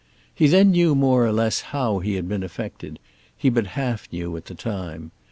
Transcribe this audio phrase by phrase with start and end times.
[0.33, 4.45] He then knew more or less how he had been affected—he but half knew at
[4.45, 5.11] the time.